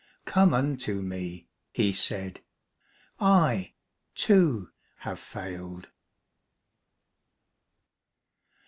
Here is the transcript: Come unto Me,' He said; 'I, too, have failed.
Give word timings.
Come 0.25 0.51
unto 0.55 1.03
Me,' 1.03 1.45
He 1.71 1.91
said; 1.93 2.39
'I, 3.19 3.75
too, 4.15 4.71
have 4.97 5.19
failed. 5.19 5.91